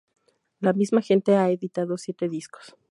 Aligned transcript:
La 0.61 0.73
Misma 0.73 1.03
Gente 1.03 1.35
ha 1.37 1.51
editado 1.51 1.95
siete 1.95 2.27
discos. 2.27 2.75